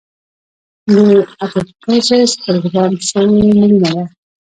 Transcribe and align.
د 0.93 0.95
اپوپټوسس 1.43 2.31
پروګرام 2.43 2.91
شوې 3.07 3.43
مړینه 3.59 3.89
ده. 3.95 4.03